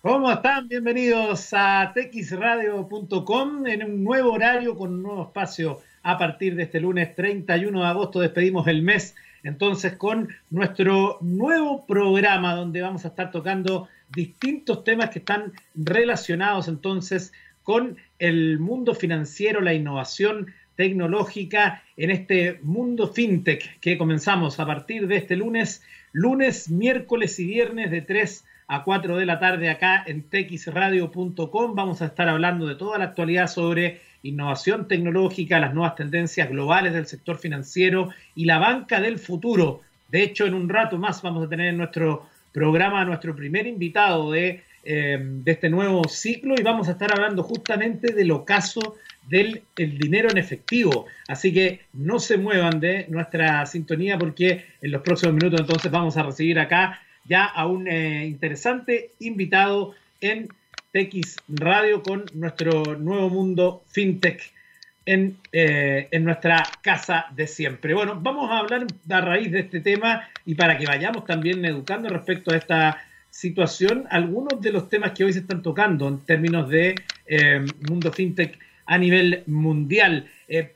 [0.00, 0.68] ¿Cómo están?
[0.68, 6.78] Bienvenidos a texradio.com en un nuevo horario con un nuevo espacio a partir de este
[6.80, 8.20] lunes 31 de agosto.
[8.20, 15.08] Despedimos el mes entonces con nuestro nuevo programa donde vamos a estar tocando distintos temas
[15.08, 17.32] que están relacionados entonces
[17.62, 25.06] con el mundo financiero, la innovación tecnológica en este mundo fintech que comenzamos a partir
[25.06, 25.82] de este lunes,
[26.12, 31.74] lunes, miércoles y viernes de 3 a 4 de la tarde acá en texradio.com.
[31.74, 36.94] Vamos a estar hablando de toda la actualidad sobre innovación tecnológica, las nuevas tendencias globales
[36.94, 39.82] del sector financiero y la banca del futuro.
[40.08, 43.66] De hecho, en un rato más vamos a tener en nuestro programa a nuestro primer
[43.66, 48.96] invitado de, eh, de este nuevo ciclo y vamos a estar hablando justamente del ocaso
[49.28, 51.06] del el dinero en efectivo.
[51.28, 56.16] Así que no se muevan de nuestra sintonía porque en los próximos minutos entonces vamos
[56.16, 60.48] a recibir acá ya a un eh, interesante invitado en
[60.92, 64.52] TX Radio con nuestro nuevo mundo fintech
[65.06, 67.92] en, eh, en, nuestra casa de siempre.
[67.94, 72.08] Bueno, vamos a hablar a raíz de este tema y para que vayamos también educando
[72.08, 76.70] respecto a esta situación, algunos de los temas que hoy se están tocando en términos
[76.70, 76.94] de
[77.26, 80.28] eh, mundo fintech a nivel mundial.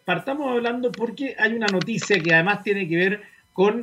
[0.05, 3.83] partamos hablando porque hay una noticia que además tiene que ver con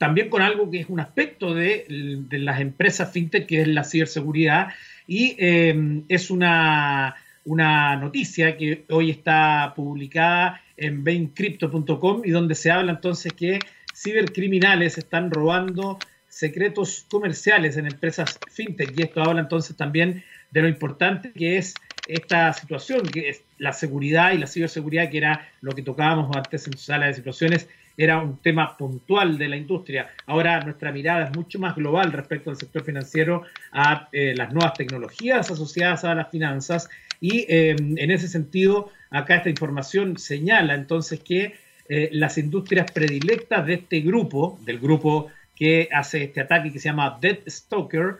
[0.00, 1.84] también con algo que es un aspecto de,
[2.30, 4.68] las empresas fintech, que es la ciberseguridad,
[5.06, 12.70] y eh, es una, una noticia que hoy está publicada en baincrypto.com y donde se
[12.70, 13.58] habla entonces que
[13.94, 15.98] cibercriminales están robando
[16.28, 18.98] secretos comerciales en empresas fintech.
[18.98, 21.74] Y esto habla entonces también de lo importante que es
[22.08, 26.66] esta situación, que es la seguridad y la ciberseguridad, que era lo que tocábamos antes
[26.66, 27.68] en sala de situaciones,
[28.00, 30.10] era un tema puntual de la industria.
[30.24, 33.42] Ahora nuestra mirada es mucho más global respecto al sector financiero,
[33.72, 36.88] a eh, las nuevas tecnologías asociadas a las finanzas
[37.20, 41.56] y eh, en ese sentido, acá esta información señala entonces que
[41.90, 46.88] eh, las industrias predilectas de este grupo, del grupo que hace este ataque que se
[46.88, 48.16] llama Dead Stoker,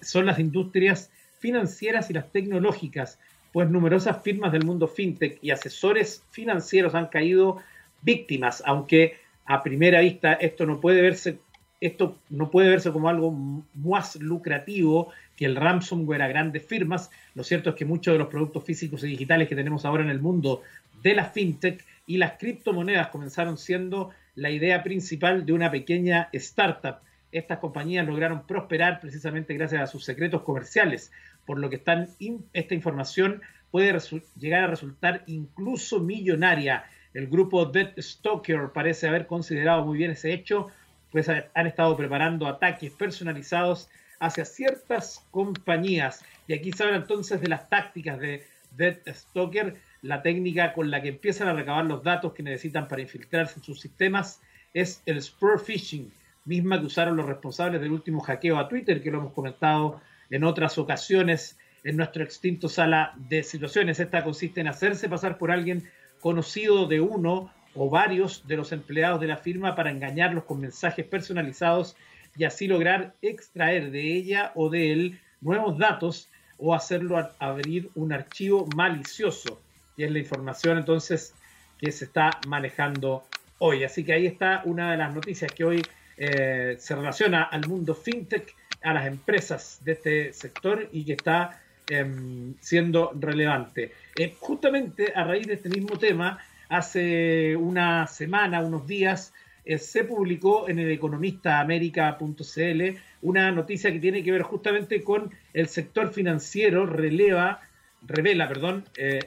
[0.00, 3.18] son las industrias financieras y las tecnológicas,
[3.52, 7.60] pues numerosas firmas del mundo fintech y asesores financieros han caído
[8.04, 9.16] víctimas, aunque
[9.46, 11.38] a primera vista esto no puede verse,
[11.80, 13.30] esto no puede verse como algo
[13.74, 17.10] más lucrativo que el ransomware a grandes firmas.
[17.34, 20.10] Lo cierto es que muchos de los productos físicos y digitales que tenemos ahora en
[20.10, 20.62] el mundo
[21.02, 26.96] de la fintech y las criptomonedas comenzaron siendo la idea principal de una pequeña startup.
[27.32, 31.12] Estas compañías lograron prosperar precisamente gracias a sus secretos comerciales,
[31.44, 33.98] por lo que esta información puede
[34.38, 36.84] llegar a resultar incluso millonaria
[37.14, 40.68] el grupo Dead Stalker parece haber considerado muy bien ese hecho,
[41.10, 43.88] pues han estado preparando ataques personalizados
[44.18, 46.24] hacia ciertas compañías.
[46.48, 48.44] Y aquí se habla entonces de las tácticas de
[48.76, 53.00] Dead Stalker, la técnica con la que empiezan a recabar los datos que necesitan para
[53.00, 54.42] infiltrarse en sus sistemas
[54.74, 56.12] es el spur phishing,
[56.44, 60.00] misma que usaron los responsables del último hackeo a Twitter, que lo hemos comentado
[60.30, 64.00] en otras ocasiones en nuestro extinto sala de situaciones.
[64.00, 65.88] Esta consiste en hacerse pasar por alguien
[66.24, 71.04] conocido de uno o varios de los empleados de la firma para engañarlos con mensajes
[71.04, 71.96] personalizados
[72.34, 78.14] y así lograr extraer de ella o de él nuevos datos o hacerlo abrir un
[78.14, 79.60] archivo malicioso.
[79.98, 81.34] Y es la información entonces
[81.78, 83.24] que se está manejando
[83.58, 83.84] hoy.
[83.84, 85.82] Así que ahí está una de las noticias que hoy
[86.16, 91.60] eh, se relaciona al mundo fintech, a las empresas de este sector y que está
[91.90, 93.92] Em, siendo relevante.
[94.16, 96.38] Eh, justamente a raíz de este mismo tema,
[96.70, 99.34] hace una semana, unos días,
[99.66, 102.82] eh, se publicó en el economistaamerica.cl
[103.20, 107.60] una noticia que tiene que ver justamente con el sector financiero, releva,
[108.00, 109.20] revela, perdón, eh,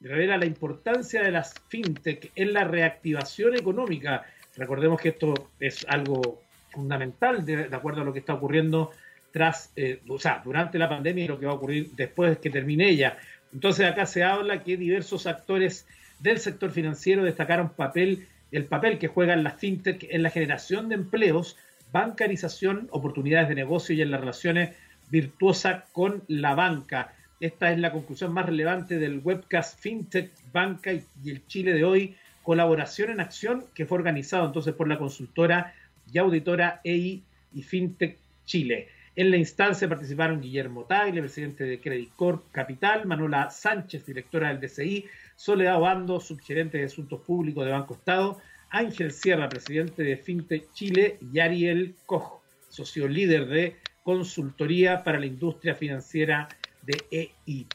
[0.00, 4.24] revela la importancia de las fintech en la reactivación económica.
[4.56, 6.40] Recordemos que esto es algo
[6.70, 8.92] fundamental de acuerdo a lo que está ocurriendo
[9.32, 12.50] tras, eh, o sea, durante la pandemia y lo que va a ocurrir después que
[12.50, 13.18] termine ella.
[13.52, 15.86] Entonces acá se habla que diversos actores
[16.20, 20.96] del sector financiero destacaron papel, el papel que juegan las fintech en la generación de
[20.96, 21.56] empleos,
[21.92, 24.76] bancarización, oportunidades de negocio y en las relaciones
[25.10, 27.14] virtuosas con la banca.
[27.40, 32.16] Esta es la conclusión más relevante del webcast FinTech Banca y el Chile de hoy,
[32.42, 35.74] colaboración en acción, que fue organizado entonces por la consultora
[36.12, 37.22] y auditora EI
[37.54, 38.88] y FinTech Chile.
[39.16, 44.60] En la instancia participaron Guillermo Tagle, presidente de Credit Corp Capital, Manuela Sánchez, directora del
[44.60, 48.38] DCI, Soledad Obando, subgerente de Asuntos Públicos de Banco Estado,
[48.70, 55.26] Ángel Sierra, presidente de FinTech Chile, y Ariel Koch, socio líder de consultoría para la
[55.26, 56.48] industria financiera
[56.82, 57.66] de EI.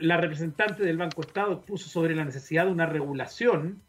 [0.00, 3.82] La representante del Banco Estado puso sobre la necesidad de una regulación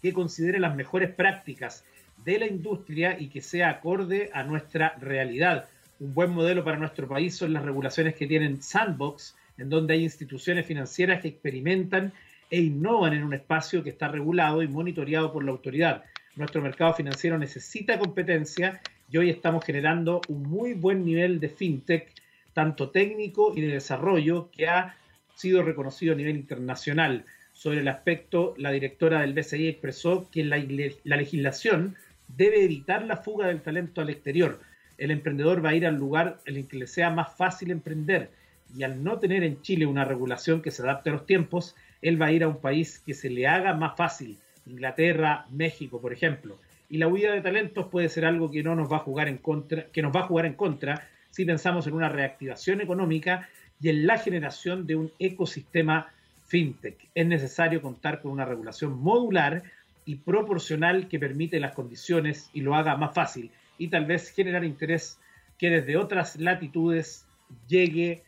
[0.00, 1.84] que considere las mejores prácticas
[2.24, 5.68] de la industria y que sea acorde a nuestra realidad.
[6.00, 10.02] Un buen modelo para nuestro país son las regulaciones que tienen Sandbox, en donde hay
[10.04, 12.12] instituciones financieras que experimentan
[12.50, 16.04] e innovan en un espacio que está regulado y monitoreado por la autoridad.
[16.36, 18.80] Nuestro mercado financiero necesita competencia
[19.10, 22.12] y hoy estamos generando un muy buen nivel de fintech,
[22.52, 24.96] tanto técnico y de desarrollo, que ha
[25.34, 27.24] sido reconocido a nivel internacional.
[27.52, 30.58] Sobre el aspecto, la directora del BCI expresó que la,
[31.04, 31.96] la legislación
[32.28, 34.60] debe evitar la fuga del talento al exterior.
[34.96, 38.30] El emprendedor va a ir al lugar en el que le sea más fácil emprender
[38.76, 42.20] y al no tener en Chile una regulación que se adapte a los tiempos, él
[42.20, 44.36] va a ir a un país que se le haga más fácil,
[44.66, 46.58] Inglaterra, México, por ejemplo.
[46.90, 49.38] Y la huida de talentos puede ser algo que no nos va a jugar en
[49.38, 53.48] contra, que nos va a jugar en contra si pensamos en una reactivación económica
[53.80, 56.10] y en la generación de un ecosistema
[56.46, 56.96] fintech.
[57.14, 59.62] Es necesario contar con una regulación modular
[60.08, 64.64] y proporcional que permite las condiciones y lo haga más fácil y tal vez generar
[64.64, 65.18] interés
[65.58, 67.26] que desde otras latitudes
[67.68, 68.22] llegue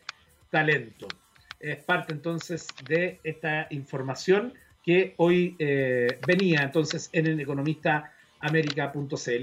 [0.51, 1.07] talento.
[1.59, 4.53] Es parte entonces de esta información
[4.85, 7.41] que hoy eh, venía entonces en el.
[7.41, 7.45] Y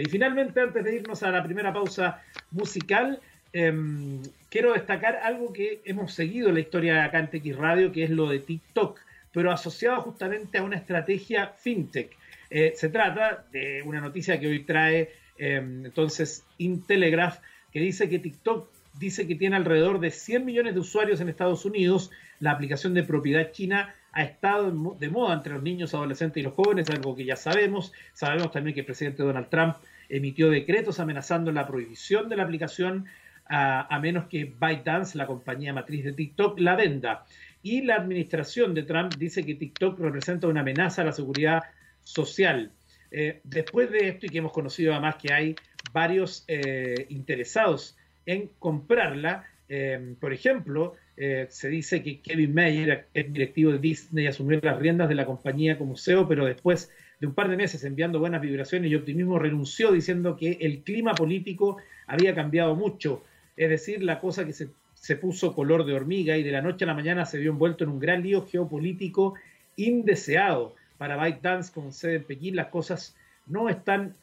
[0.04, 3.20] finalmente, antes de irnos a la primera pausa musical,
[3.52, 8.04] em, quiero destacar algo que hemos seguido en la historia acá en TX Radio, que
[8.04, 9.00] es lo de TikTok,
[9.32, 12.16] pero asociado justamente a una estrategia fintech.
[12.50, 17.38] Eh, se trata de una noticia que hoy trae em, entonces Intelegraph,
[17.72, 18.68] que dice que TikTok
[18.98, 22.10] dice que tiene alrededor de 100 millones de usuarios en Estados Unidos.
[22.40, 26.54] La aplicación de propiedad china ha estado de moda entre los niños, adolescentes y los
[26.54, 27.92] jóvenes, algo que ya sabemos.
[28.12, 29.76] Sabemos también que el presidente Donald Trump
[30.08, 33.06] emitió decretos amenazando la prohibición de la aplicación
[33.50, 37.24] a, menos que ByteDance, la compañía matriz de TikTok, la venda.
[37.62, 41.62] Y la administración de Trump dice que TikTok representa una amenaza a la seguridad
[42.08, 42.70] social.
[43.10, 45.54] Eh, después de esto, y que hemos conocido además que hay
[45.92, 49.44] varios eh, interesados en comprarla.
[49.68, 54.78] Em, por ejemplo, eh, se dice que Kevin Mayer, el directivo de Disney, asumió las
[54.78, 56.90] riendas de la compañía como CEO, pero después
[57.20, 61.14] de un par de meses enviando buenas vibraciones y optimismo, renunció diciendo que el clima
[61.14, 61.76] político
[62.06, 63.22] había cambiado mucho.
[63.56, 66.84] Es decir, la cosa que se, se puso color de hormiga y de la noche
[66.84, 69.34] a la mañana se vio envuelto en un gran lío geopolítico
[69.76, 70.74] indeseado.
[70.98, 73.16] Para ByteDance, con sede en Pekín, las cosas
[73.46, 74.14] no están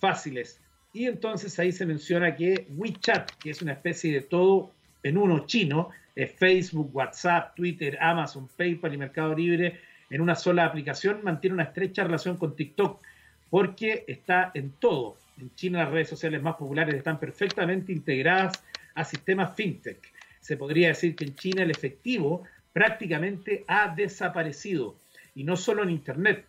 [0.00, 0.60] fáciles.
[0.92, 4.70] Y entonces ahí se menciona que WeChat, que es una especie de todo
[5.02, 10.64] en uno chino, es Facebook, WhatsApp, Twitter, Amazon, PayPal y Mercado Libre, en una sola
[10.64, 13.00] aplicación, mantiene una estrecha relación con TikTok,
[13.50, 15.16] porque está en todo.
[15.40, 18.62] En China las redes sociales más populares están perfectamente integradas
[18.94, 19.98] a sistemas fintech.
[20.40, 24.94] Se podría decir que en China el efectivo prácticamente ha desaparecido.
[25.34, 26.46] Y no solo en Internet.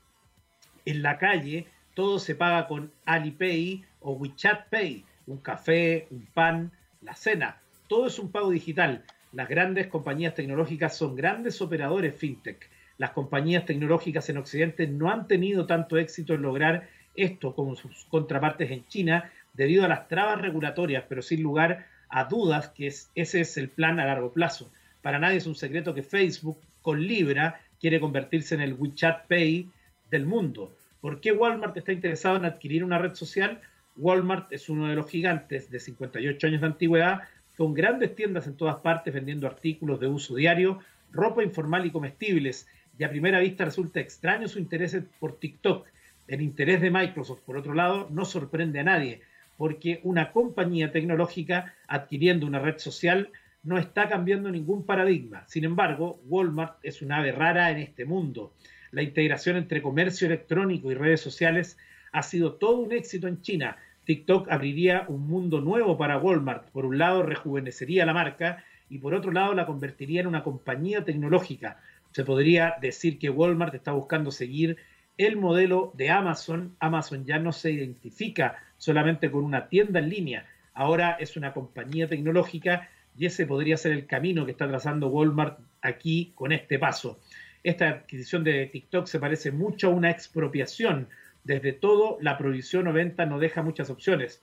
[0.86, 6.72] En la calle todo se paga con Alipay o WeChat Pay, un café, un pan,
[7.02, 7.58] la cena.
[7.88, 9.04] Todo es un pago digital.
[9.32, 12.70] Las grandes compañías tecnológicas son grandes operadores fintech.
[12.98, 18.06] Las compañías tecnológicas en Occidente no han tenido tanto éxito en lograr esto como sus
[18.06, 23.42] contrapartes en China debido a las trabas regulatorias, pero sin lugar a dudas que ese
[23.42, 24.70] es el plan a largo plazo.
[25.02, 29.70] Para nadie es un secreto que Facebook con Libra quiere convertirse en el WeChat Pay
[30.10, 30.76] del mundo.
[31.02, 33.62] ¿Por qué Walmart está interesado en adquirir una red social?
[33.96, 37.20] Walmart es uno de los gigantes de 58 años de antigüedad,
[37.56, 40.80] con grandes tiendas en todas partes vendiendo artículos de uso diario,
[41.12, 42.68] ropa informal y comestibles.
[42.98, 45.86] Y a primera vista resulta extraño su interés por TikTok.
[46.28, 49.22] El interés de Microsoft, por otro lado, no sorprende a nadie,
[49.58, 53.30] porque una compañía tecnológica adquiriendo una red social
[53.66, 55.44] no está cambiando ningún paradigma.
[55.48, 58.54] Sin embargo, Walmart es una ave rara en este mundo.
[58.92, 61.78] La integración entre comercio electrónico y redes sociales
[62.12, 63.78] ha sido todo un éxito en China.
[64.06, 66.70] TikTok abriría un mundo nuevo para Walmart.
[66.70, 71.04] Por un lado, rejuvenecería la marca y por otro lado, la convertiría en una compañía
[71.04, 71.82] tecnológica.
[72.12, 74.78] Se podría decir que Walmart está buscando seguir
[75.18, 76.76] el modelo de Amazon.
[76.80, 82.08] Amazon ya no se identifica solamente con una tienda en línea, ahora es una compañía
[82.08, 87.20] tecnológica y ese podría ser el camino que está trazando Walmart aquí con este paso.
[87.64, 91.08] Esta adquisición de TikTok se parece mucho a una expropiación
[91.44, 94.42] desde todo, la prohibición o venta no deja muchas opciones.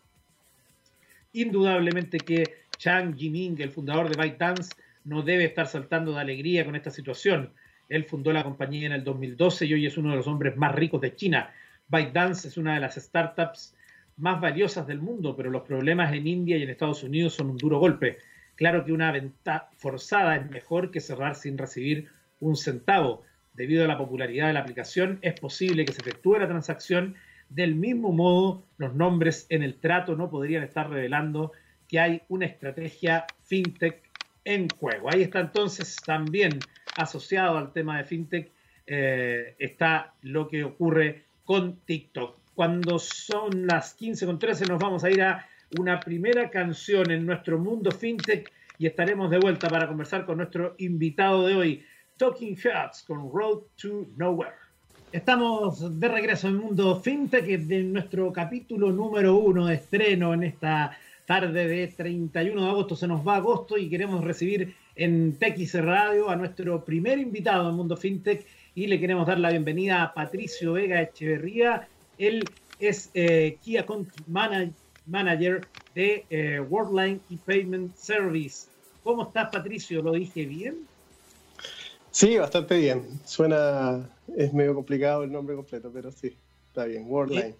[1.33, 4.75] Indudablemente que Chang Jiming, el fundador de ByteDance,
[5.05, 7.53] no debe estar saltando de alegría con esta situación.
[7.89, 10.75] Él fundó la compañía en el 2012 y hoy es uno de los hombres más
[10.75, 11.53] ricos de China.
[11.89, 13.75] ByteDance es una de las startups
[14.17, 17.57] más valiosas del mundo, pero los problemas en India y en Estados Unidos son un
[17.57, 18.19] duro golpe.
[18.57, 22.09] Claro que una venta forzada es mejor que cerrar sin recibir
[22.41, 23.23] un centavo.
[23.55, 27.15] Debido a la popularidad de la aplicación, es posible que se efectúe la transacción.
[27.49, 31.53] Del mismo modo, los nombres en el trato no podrían estar revelando
[31.87, 34.03] que hay una estrategia fintech
[34.45, 35.11] en juego.
[35.13, 36.59] Ahí está entonces también
[36.97, 38.51] asociado al tema de fintech,
[38.87, 42.39] eh, está lo que ocurre con TikTok.
[42.55, 45.47] Cuando son las 15.13 nos vamos a ir a
[45.79, 50.75] una primera canción en nuestro mundo fintech y estaremos de vuelta para conversar con nuestro
[50.79, 51.85] invitado de hoy,
[52.19, 54.53] Talking Heads con Road to Nowhere.
[55.13, 60.97] Estamos de regreso en Mundo Fintech de nuestro capítulo número uno de estreno en esta
[61.27, 62.97] tarde de 31 de agosto.
[62.97, 67.77] Se nos va agosto y queremos recibir en TX Radio a nuestro primer invitado en
[67.77, 71.89] Mundo Fintech y le queremos dar la bienvenida a Patricio Vega Echeverría.
[72.19, 72.45] Él
[72.79, 73.79] es eh, Key
[74.27, 74.73] Manager
[75.07, 78.69] de eh, Worldline y Payment Service.
[79.03, 80.03] ¿Cómo estás, Patricio?
[80.03, 80.87] ¿Lo dije bien?
[82.11, 83.21] Sí, bastante bien.
[83.25, 86.37] Suena, es medio complicado el nombre completo, pero sí,
[86.69, 87.05] está bien.
[87.09, 87.55] Worldline.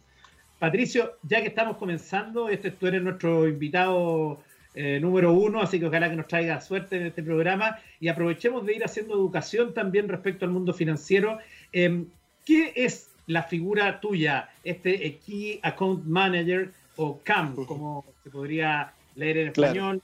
[0.59, 4.41] Patricio, ya que estamos comenzando, este, tú eres nuestro invitado
[4.75, 8.65] eh, número uno, así que ojalá que nos traiga suerte en este programa y aprovechemos
[8.65, 11.39] de ir haciendo educación también respecto al mundo financiero.
[11.73, 12.07] Em,
[12.45, 19.39] ¿Qué es la figura tuya, este Key Account Manager o CAM, como se podría leer
[19.39, 20.03] en español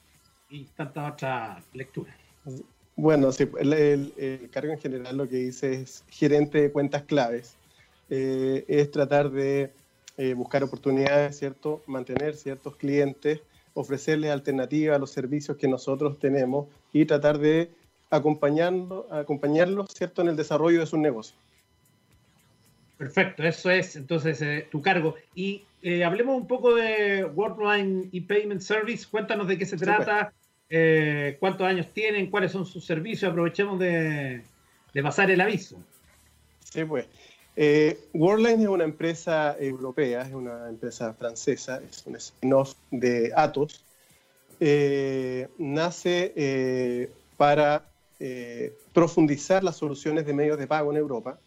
[0.50, 2.14] y tantas otras lecturas?
[2.97, 7.57] Bueno, sí, el, cargo en general lo que dice es gerente de cuentas claves.
[8.11, 9.73] Eh, es tratar de
[10.16, 11.83] eh, buscar oportunidades, ¿cierto?
[11.87, 13.40] Mantener ciertos clientes,
[13.75, 17.71] ofrecerles alternativas a los servicios que nosotros tenemos y tratar de
[18.11, 20.23] acompañarlo, acompañarlos, ¿cierto?
[20.23, 21.38] En el desarrollo de sus negocios.
[22.99, 25.14] Perfecto, eso es entonces eh, tu cargo.
[25.35, 29.07] Y eh, hablemos un poco de Worldline y Payment Service.
[29.11, 30.33] Cuéntanos de qué se trata,
[31.38, 33.31] cuántos años tienen, cuáles son sus servicios.
[33.31, 34.43] Aprovechemos de,
[34.93, 35.78] de pasar el aviso.
[36.64, 37.07] Sí, pues.
[37.61, 43.85] Eh, Worldline es una empresa europea, es una empresa francesa, es un spin-off de Atos.
[44.61, 47.85] Eh, nace eh, para
[48.93, 51.38] profundizar las soluciones de medios de pago en Europa.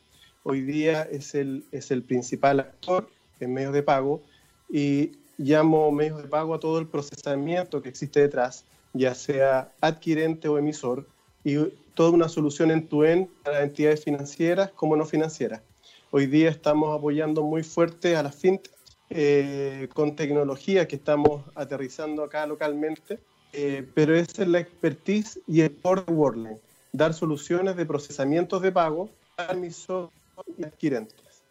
[0.44, 3.08] Hoy día es el, es el principal actor
[3.40, 4.24] en medios de pago
[4.70, 10.48] y llamo medios de pago a todo el procesamiento que existe detrás, ya sea adquirente
[10.48, 11.08] o emisor,
[11.44, 11.58] y
[11.94, 15.62] toda una solución en tu end para entidades financieras como no financieras.
[16.10, 18.72] Hoy día estamos apoyando muy fuerte a las fintech
[19.12, 23.20] eh, con tecnología que estamos aterrizando acá localmente,
[23.54, 26.60] eh, pero esa es la expertise y el core de Worldline,
[26.94, 29.10] dar soluciones de procesamientos de pago
[29.50, 30.21] emisores
[30.58, 31.44] y adquirentes.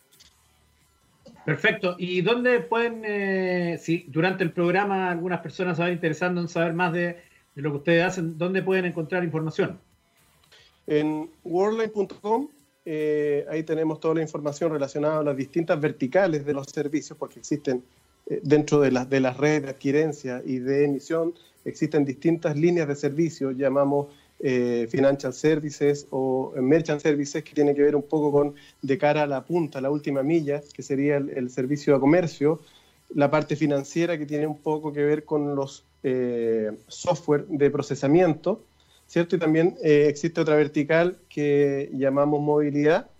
[1.44, 1.96] Perfecto.
[1.98, 6.74] ¿Y dónde pueden, eh, si durante el programa algunas personas se van interesando en saber
[6.74, 7.16] más de,
[7.54, 9.80] de lo que ustedes hacen, dónde pueden encontrar información?
[10.86, 12.48] En worldline.com
[12.84, 17.38] eh, ahí tenemos toda la información relacionada a las distintas verticales de los servicios, porque
[17.38, 17.82] existen
[18.26, 22.88] eh, dentro de las, de las redes de adquirencia y de emisión, existen distintas líneas
[22.88, 24.08] de servicio, llamamos
[24.42, 29.22] eh, Financial Services o Merchant Services, que tiene que ver un poco con de cara
[29.22, 32.60] a la punta, la última milla, que sería el, servicio de comercio,
[33.14, 35.84] la parte financiera, que tiene un poco que ver con los
[36.88, 38.62] software de procesamiento,
[39.06, 39.36] ¿cierto?
[39.36, 43.10] Y también eh, existe otra vertical que llamamos movilidad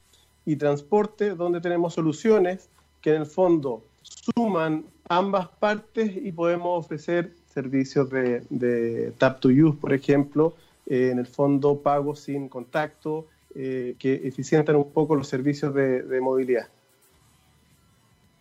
[0.46, 2.68] y transporte, donde tenemos soluciones
[3.00, 9.76] que en el fondo suman ambas partes y podemos ofrecer servicios de, tap to use,
[9.80, 10.54] por ejemplo,
[10.90, 16.20] eh, en el fondo pago sin contacto, eh, que eficientan un poco los servicios de,
[16.20, 16.68] movilidad.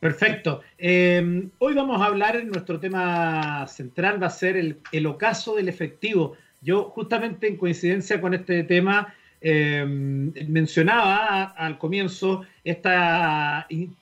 [0.02, 0.62] Perfecto.
[0.80, 6.36] hoy vamos a hablar, nuestro tema central va a ser el, el ocaso del efectivo.
[6.62, 12.90] Yo justamente en coincidencia con este tema eh, mencionaba al comienzo este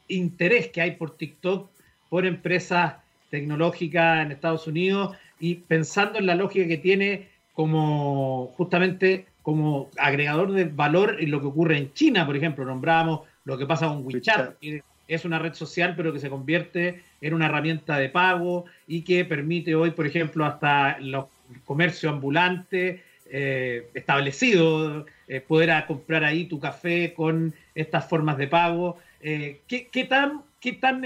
[0.08, 1.70] interés que hay por TikTok
[2.10, 2.96] por empresas
[3.30, 7.28] tecnológicas en Estados Unidos y pensando en la lógica que tiene
[7.58, 13.22] como justamente como agregador de valor en lo que ocurre en China, por ejemplo, nombramos
[13.46, 17.34] lo que pasa con WeChat, que es una red social pero que se convierte en
[17.34, 21.26] una herramienta de pago y que permite hoy, por ejemplo, hasta los
[21.66, 29.00] comercio ambulante eh, establecido, eh, poder comprar ahí tu café con estas formas de pago.
[29.20, 31.02] Eh, ¿qué, tan, qué tan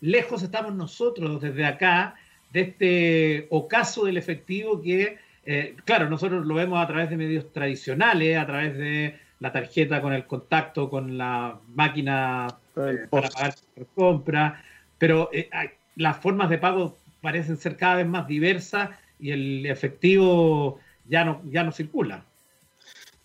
[0.00, 2.14] lejos estamos nosotros desde acá
[2.52, 5.23] de este ocaso del efectivo que,
[5.84, 10.12] claro, nosotros lo vemos a través de medios tradicionales, a través de la tarjeta con
[10.12, 13.54] el contacto con la máquina para pagar
[13.94, 14.62] compra,
[14.98, 15.30] pero
[15.96, 21.42] las formas de pago parecen ser cada vez más diversas y el efectivo ya no,
[21.50, 22.24] ya no circula.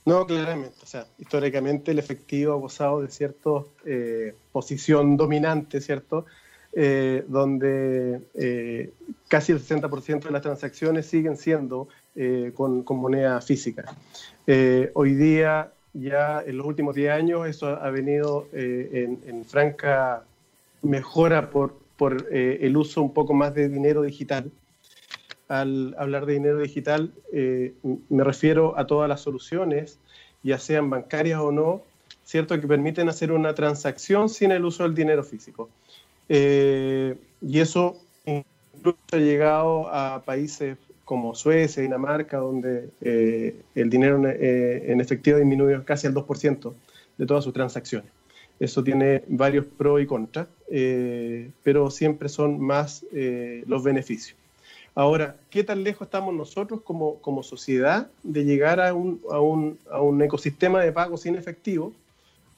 [0.05, 0.75] No, claramente.
[0.81, 3.49] O sea, históricamente el efectivo ha gozado de cierta
[3.85, 6.25] eh, posición dominante, ¿cierto?
[6.71, 8.93] Eh, donde eh,
[9.27, 11.89] casi el 60% de las transacciones siguen siendo
[12.53, 13.85] con, moneda física.
[14.93, 20.23] hoy día, ya en los últimos 10 años, eso ha venido en, franca
[20.81, 24.51] mejora por, por el uso un poco más de dinero digital
[25.49, 27.73] al hablar de dinero digital, eh,
[28.09, 29.97] me refiero a todas las soluciones,
[30.43, 31.81] ya sean bancarias o no,
[32.23, 32.59] ¿cierto?
[32.61, 35.69] Que permiten hacer una transacción sin el uso del dinero físico.
[36.29, 40.77] Eh, y eso incluso ha llegado a países
[41.09, 46.71] como Suecia, Dinamarca, donde eh, el dinero en efectivo disminuye casi al 2%
[47.17, 48.11] de todas sus transacciones.
[48.59, 50.47] Eso tiene varios pros y contras,
[51.63, 53.03] pero siempre son más
[53.65, 54.37] los beneficios.
[54.93, 59.79] Ahora, ¿qué tan lejos estamos nosotros como, como sociedad de llegar a un, a, un,
[59.89, 61.91] a un, ecosistema de pago sin efectivo?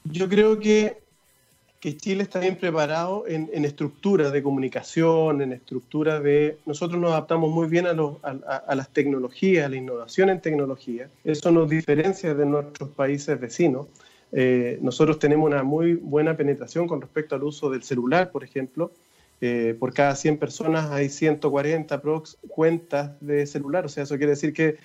[0.04, 0.98] Yo creo que,
[1.82, 6.60] que Chile está bien preparado en, en estructuras de comunicación, en estructuras de...
[6.66, 10.40] Nosotros nos adaptamos muy bien a, los, a, a, las tecnologías, a la innovación en
[10.40, 11.10] tecnología.
[11.24, 13.88] Eso nos diferencia de nuestros países vecinos.
[14.32, 18.92] Eh, nosotros tenemos una muy buena penetración con respecto al uso del celular, por ejemplo.
[19.42, 23.86] Eh, por cada 100 personas hay 140 prox cuentas de celular.
[23.86, 24.78] O sea, eso quiere decir que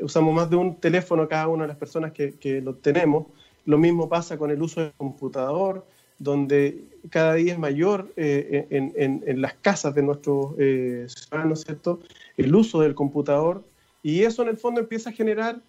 [0.00, 3.26] usamos más de un teléfono cada una de las personas que, lo tenemos.
[3.64, 5.84] Lo mismo pasa con el uso del computador,
[6.18, 12.00] donde cada día es mayor eh, en, las casas de nuestros eh, ciudadanos, ¿cierto?
[12.36, 13.64] El uso del computador.
[14.02, 15.60] Y eso en el fondo empieza a generar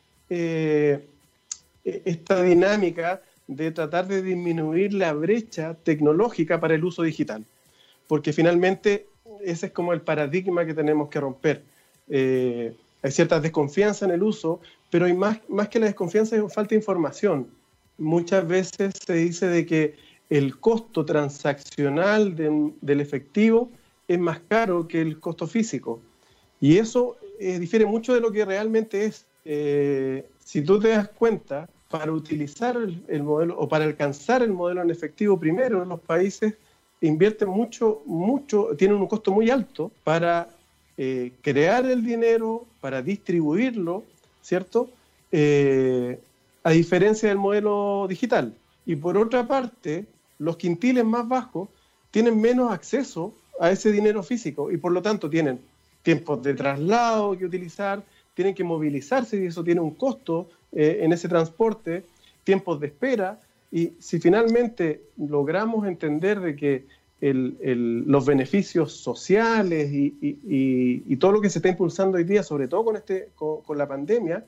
[1.83, 7.45] esta dinámica de tratar de disminuir la brecha tecnológica para el uso digital
[8.07, 9.07] porque finalmente
[9.43, 11.63] ese es como el paradigma que tenemos que romper.
[12.09, 12.73] Eh,
[13.03, 16.73] hay cierta desconfianza en el uso, pero hay más, más que la desconfianza hay falta
[16.75, 17.47] información.
[17.97, 19.95] Muchas veces se dice de que
[20.29, 23.71] el costo transaccional del efectivo
[24.07, 26.01] es más caro que el costo físico.
[26.59, 29.25] Y eso eh, difiere mucho de lo que realmente es.
[29.45, 34.51] Eh, si tú te das cuenta, para utilizar el, el, modelo o para alcanzar el
[34.51, 36.55] modelo en efectivo primero los países
[36.99, 40.49] invierten mucho, mucho, tienen un costo muy alto para
[40.97, 44.03] eh, crear el dinero, para distribuirlo,
[44.41, 44.89] ¿cierto?
[46.63, 48.53] A diferencia del modelo digital.
[48.85, 50.05] Y por otra parte,
[50.39, 51.69] los quintiles más bajos
[52.11, 55.59] tienen menos acceso a ese dinero físico y por lo tanto tienen
[56.03, 61.11] tiempos de traslado que utilizar, tienen que movilizarse y eso tiene un costo eh, en
[61.11, 62.03] ese transporte,
[62.43, 63.39] tiempos de espera,
[63.71, 66.85] y si finalmente logramos entender de que
[67.19, 72.95] los beneficios sociales y, todo lo que se está impulsando hoy día, sobre todo con,
[72.95, 74.45] este, con, la pandemia,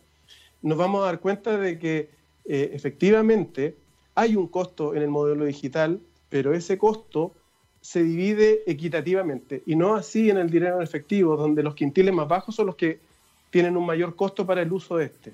[0.61, 2.09] nos vamos a dar cuenta de que
[2.45, 3.75] eh, efectivamente
[4.19, 7.33] hay un costo en el modelo digital, pero ese costo
[7.79, 12.27] se divide equitativamente y no así en el dinero en efectivo, donde los quintiles más
[12.27, 12.99] bajos son los que
[13.49, 15.33] tienen un mayor costo para el uso de este.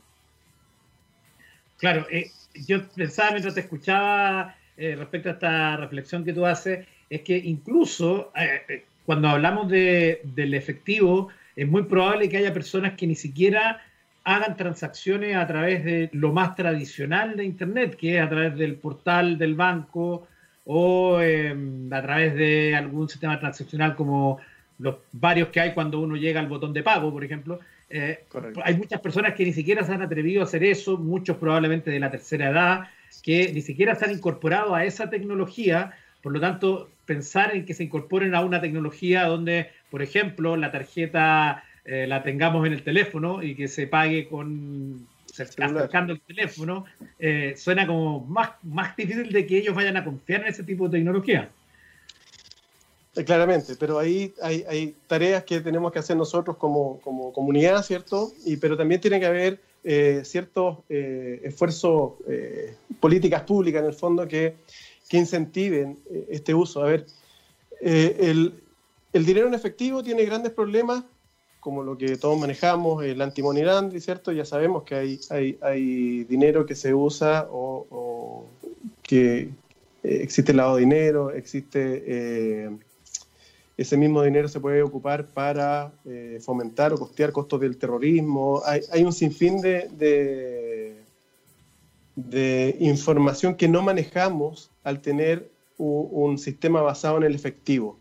[1.78, 2.30] Claro, eh,
[2.68, 7.36] yo pensaba mientras te escuchaba eh, respecto a esta reflexión que tú haces, es que
[7.38, 13.16] incluso eh, cuando hablamos de, del efectivo, es muy probable que haya personas que ni
[13.16, 13.82] siquiera
[14.26, 18.76] hagan transacciones a través de lo más tradicional de Internet, que es a través del
[18.76, 20.28] portal del banco
[20.66, 24.40] o em, a través de algún sistema transaccional como
[24.80, 27.60] los varios que hay cuando uno llega al botón de pago, por ejemplo.
[27.88, 28.26] Eh,
[28.64, 32.00] hay muchas personas que ni siquiera se han atrevido a hacer eso, muchos probablemente de
[32.00, 32.88] la tercera edad,
[33.22, 35.94] que ni siquiera se han incorporado a esa tecnología.
[36.24, 40.72] Por lo tanto, pensar en que se incorporen a una tecnología donde, por ejemplo, la
[40.72, 45.08] tarjeta eh, la tengamos en el teléfono y que se pague con
[45.42, 46.86] acercando el teléfono,
[47.20, 50.88] eh, suena como más, más difícil de que ellos vayan a confiar en ese tipo
[50.88, 51.50] de tecnología.
[53.16, 57.82] Eh, claramente, pero ahí hay, hay, tareas que tenemos que hacer nosotros como, como comunidad,
[57.84, 58.34] ¿cierto?
[58.46, 62.14] Y, pero también tiene que haber eh, ciertos eh, esfuerzos,
[63.00, 64.56] políticas públicas en el fondo que,
[65.08, 65.98] que incentiven
[66.30, 66.84] este uso.
[66.84, 67.06] A ver,
[67.82, 68.54] el,
[69.14, 71.04] el, dinero en efectivo tiene grandes problemas,
[71.66, 73.66] como lo que todos manejamos, el antimoney
[74.00, 74.32] ¿cierto?
[74.32, 78.46] Ya sabemos que hay, hay, hay dinero que se usa o,
[79.02, 79.50] que
[80.04, 82.70] existe el lavado de dinero, existe
[83.78, 88.62] ese mismo dinero se puede ocupar para eh, fomentar o costear costos del terrorismo.
[88.64, 89.90] Hay, un sinfín de,
[92.16, 95.50] de, información que no manejamos al tener
[95.80, 97.98] un, sistema basado en el efectivo.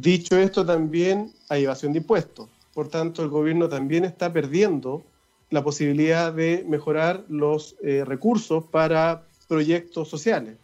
[0.00, 2.48] Dicho esto, también hay evasión de impuestos.
[2.72, 5.02] Por tanto, el gobierno también está perdiendo
[5.50, 10.56] la posibilidad de mejorar los recursos para proyectos sociales.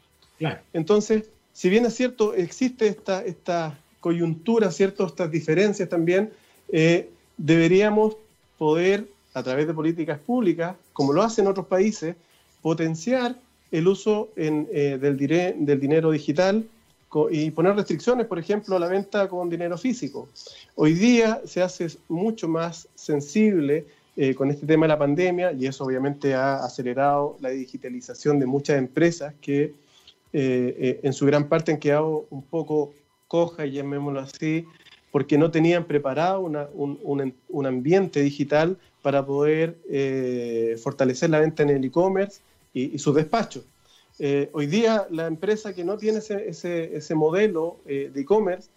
[0.73, 5.07] Entonces, si bien es cierto, existe esta, esta coyuntura, ¿cierto?
[5.07, 6.31] estas diferencias también,
[6.73, 8.17] eh, deberíamos
[8.59, 12.17] poder, a través de políticas públicas, como lo hacen otros países,
[12.63, 13.37] potenciar
[13.71, 15.17] el uso eh, del,
[15.67, 16.65] del dinero digital
[17.31, 20.29] y poner restricciones, por ejemplo, a la venta con dinero físico.
[20.77, 25.67] Hoy día se hace mucho más sensible eh, con este tema de la pandemia y
[25.67, 29.73] eso obviamente ha acelerado la digitalización de muchas empresas que eh,
[30.33, 32.93] eh, en su gran parte han quedado un poco
[33.27, 34.67] cojas, llamémoslo así,
[35.11, 39.79] porque no tenían preparado un, ambiente digital para poder
[40.83, 42.41] fortalecer la venta en el e-commerce
[42.75, 43.65] y, sus despachos.
[44.53, 48.69] Hoy día la empresa que no tiene ese, modelo de e-commerce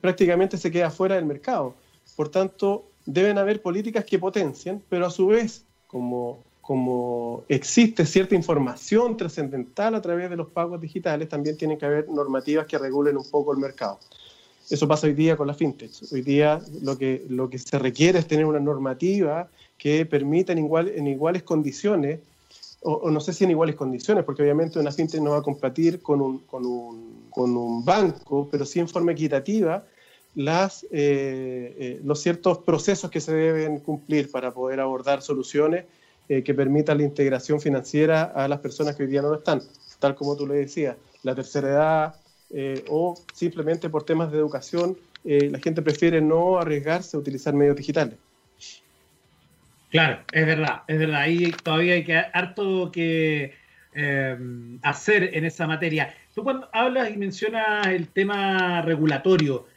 [0.00, 1.74] prácticamente se queda fuera del mercado.
[2.16, 8.34] Por tanto, deben haber políticas que potencien, pero a su vez, como como existe cierta
[8.34, 13.18] información trascendental a través de los pagos digitales, también tienen que haber normativas que regulen
[13.18, 13.98] un poco el mercado.
[14.70, 15.92] Eso pasa hoy día con la fintech.
[16.10, 20.58] Hoy día lo que, lo que se requiere es tener una normativa que permita en,
[20.58, 22.20] igual, en iguales condiciones,
[22.84, 26.02] o, no sé si en iguales condiciones, porque obviamente una fintech no va a competir
[26.02, 29.84] con un, con un, con un banco, pero sí en forma equitativa
[30.34, 35.86] las, eh, eh, los ciertos procesos que se deben cumplir para poder abordar soluciones
[36.28, 39.62] eh, que permita la integración financiera a las personas que hoy día no lo están,
[39.98, 42.14] tal como tú le decías, la tercera edad
[42.50, 47.76] eh, o simplemente por temas de educación, la gente prefiere no arriesgarse a utilizar medios
[47.76, 48.18] digitales.
[49.94, 51.20] Claro, es verdad, es verdad.
[51.20, 53.54] Ahí todavía hay que harto que
[54.82, 56.12] hacer en esa materia.
[56.34, 59.68] Tú cuando hablas y mencionas el tema regulatorio,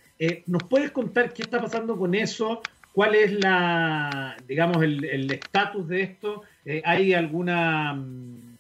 [0.48, 2.64] ¿nos puedes contar qué está pasando con eso?
[2.94, 6.42] ¿Cuál es la, digamos, el estatus de esto?
[6.66, 8.58] Eh, ¿Hay alguna, mm,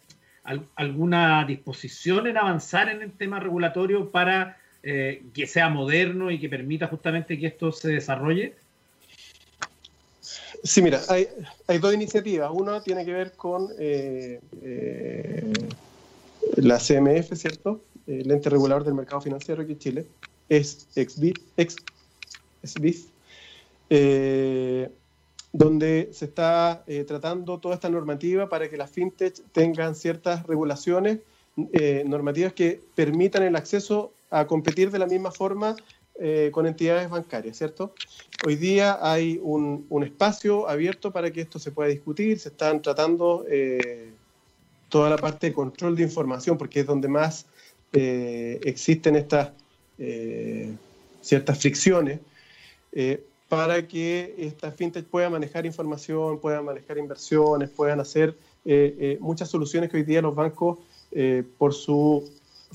[0.76, 6.48] alguna disposición en avanzar en el tema regulatorio para eh, que sea moderno y que
[6.50, 8.54] permita justamente que esto se desarrolle?
[10.64, 11.28] Sí, mira, hay,
[11.80, 12.50] dos iniciativas.
[12.54, 14.42] Una tiene que ver con eh,
[16.56, 17.82] la CMF, ¿cierto?
[18.06, 20.06] El ente regulador del mercado financiero aquí en Chile.
[20.50, 21.38] Es XBIF.
[21.58, 21.76] Ex,
[23.90, 24.90] eh,
[25.54, 31.20] donde se está eh, tratando toda esta normativa para que las fintech tengan ciertas regulaciones
[31.74, 35.76] eh, normativas que permitan el acceso a competir de la misma forma
[36.52, 37.94] con entidades bancarias, ¿cierto?
[38.46, 43.46] Hoy día hay un, espacio abierto para que esto se pueda discutir, se están tratando
[44.90, 47.46] toda la parte de control de información, porque es donde más
[47.92, 49.52] existen estas
[51.22, 52.20] ciertas fricciones
[53.50, 59.50] para que esta fintech pueda manejar información, pueda manejar inversiones, puedan hacer eh, eh, muchas
[59.50, 60.80] soluciones que hoy día los bancos,
[61.12, 62.30] eh, por su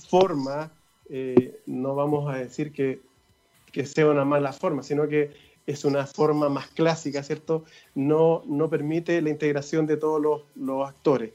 [0.09, 0.71] forma,
[1.67, 3.01] no vamos a decir que,
[3.73, 5.31] que, sea una mala forma, sino que
[5.67, 7.65] es una forma más clásica, ¿cierto?
[7.95, 11.33] No, no permite la integración de todos los, los actores.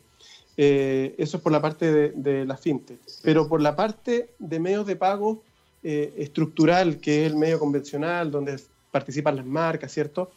[0.55, 2.99] eso es por la parte de, de, la fintech.
[3.23, 5.43] Pero por la parte de medios de pago
[5.83, 8.59] estructural, que es el medio convencional, donde
[8.91, 10.31] participan las marcas, ¿cierto?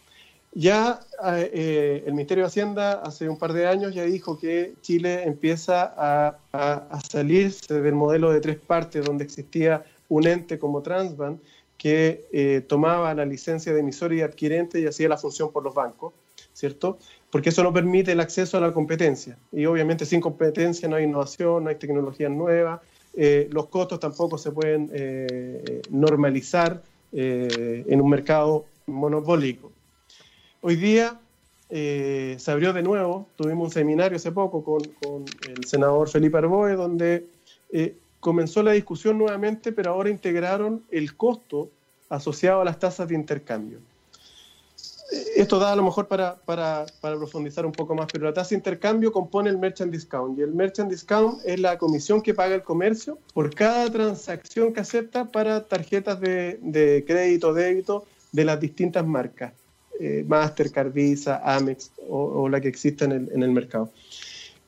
[0.53, 5.23] Ya eh, el Ministerio de Hacienda hace un par de años ya dijo que Chile
[5.23, 11.41] empieza a, salirse del modelo de tres partes donde existía un ente como Transbank
[11.81, 15.75] que eh, tomaba la licencia de emisor y adquirente y hacía la función por los
[15.75, 16.13] bancos,
[16.53, 16.99] ¿cierto?
[17.31, 19.39] Porque eso no permite el acceso a la competencia.
[19.51, 22.83] Y obviamente sin competencia no hay innovación, no hay tecnología nueva,
[23.15, 24.91] eh, los costos tampoco se pueden
[25.89, 29.73] normalizar eh, en un mercado monopólico.
[30.61, 31.19] Hoy día
[31.71, 37.25] se abrió de nuevo, tuvimos un seminario hace poco con, el senador Felipe Arboe, donde
[38.21, 41.71] comenzó la discusión nuevamente, pero ahora integraron el costo
[42.09, 43.79] asociado a las tasas de intercambio
[45.37, 46.37] esto da a lo mejor para,
[47.01, 50.53] profundizar un poco más, pero la tasa de intercambio compone el merchant discount y el
[50.53, 55.67] merchant discount es la comisión que paga el comercio por cada transacción que acepta para
[55.67, 59.53] tarjetas de, de crédito, débito de las distintas marcas,
[59.99, 63.91] eh, Mastercard, Visa, Amex o, la que exista en el, en el, mercado.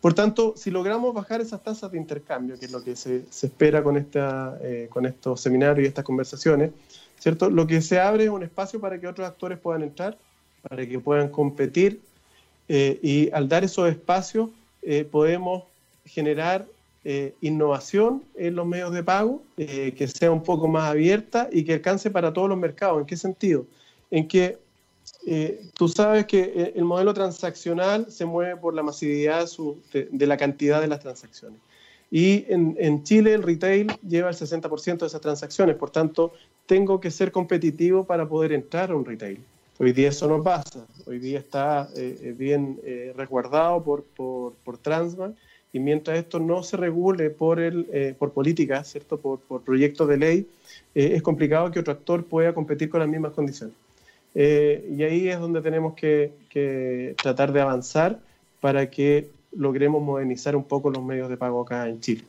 [0.03, 3.83] Por tanto, si logramos bajar esas tasas de intercambio, que es lo que se, espera
[3.83, 6.73] con, esta, eh, con estos seminarios y estas conversaciones,
[7.19, 7.49] ¿cierto?
[7.49, 10.19] Lo que se abre es un espacio para que otros actores puedan entrar
[10.69, 12.01] para que puedan competir
[12.69, 14.51] eh, y al dar esos espacios
[14.83, 15.65] eh, podemos
[16.05, 16.67] generar
[17.05, 21.75] eh, innovación en los medios de pago, que sea un poco más abierta y que
[21.75, 23.01] alcance para todos los mercados.
[23.01, 23.67] ¿En qué sentido?
[24.11, 24.59] En que
[25.27, 29.49] eh, tú sabes que el modelo transaccional se mueve por la masividad
[29.93, 31.59] de, la cantidad de las transacciones.
[32.11, 36.33] Y en, en, Chile el retail lleva el 60% de esas transacciones, por tanto,
[36.67, 39.39] tengo que ser competitivo para poder entrar a un retail.
[39.79, 41.89] Hoy día eso no pasa, hoy día está
[42.37, 42.79] bien
[43.17, 44.79] resguardado por, por, por
[45.73, 49.19] y mientras esto no se regule por, el, eh, por política, ¿cierto?
[49.19, 50.49] Por, por proyectos de ley,
[50.95, 53.75] eh, es complicado que otro actor pueda competir con las mismas condiciones.
[54.35, 58.19] Eh, y ahí es donde tenemos que, tratar de avanzar
[58.61, 62.23] para que logremos modernizar un poco los medios de pago acá en Chile.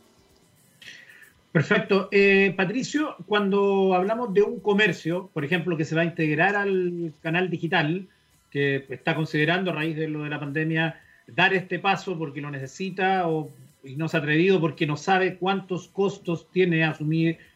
[1.51, 2.09] Perfecto.
[2.57, 7.49] Patricio, cuando hablamos de un comercio, por ejemplo, que se va a integrar al canal
[7.49, 8.07] digital,
[8.49, 12.49] que está considerando a raíz de lo de la pandemia dar este paso porque lo
[12.51, 13.49] necesita o
[13.83, 16.77] y no se ha atrevido porque no sabe cuántos costos tiene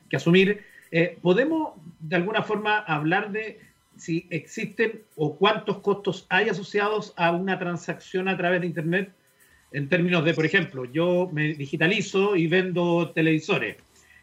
[0.09, 0.61] que asumir.
[0.91, 3.59] Eh, ¿Podemos de alguna forma hablar de
[3.97, 9.11] si existen o cuántos costos hay asociados a una transacción a través de Internet?
[9.71, 13.77] En términos de, por ejemplo, yo me digitalizo y vendo televisores.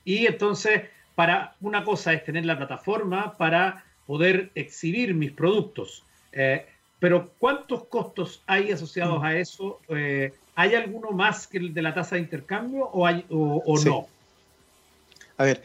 [0.05, 0.83] Y entonces,
[1.15, 6.03] para una cosa es tener la plataforma para poder exhibir mis productos.
[6.33, 6.67] Eh,
[6.99, 9.81] pero ¿cuántos costos hay asociados a eso?
[9.89, 14.07] Eh, ¿Hay alguno más que el de la tasa de intercambio o, hay, o, no?
[15.37, 15.63] A ver,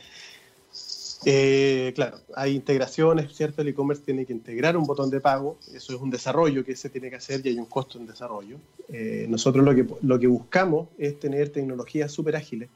[1.26, 3.62] eh, claro, hay integraciones, ¿cierto?
[3.62, 6.90] El e-commerce tiene que integrar un botón de pago, eso es un desarrollo que se
[6.90, 8.58] tiene que hacer y hay un costo en desarrollo.
[8.90, 12.70] Eh, nosotros lo que, lo que buscamos es tener tecnologías súper ágiles.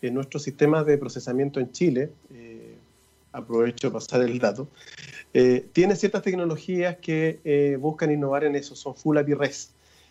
[0.00, 2.10] En nuestro sistema de procesamiento en Chile,
[3.32, 4.68] aprovecho pasar el dato,
[5.34, 9.70] eh, tiene ciertas tecnologías que eh, buscan innovar en eso, son Full API REST.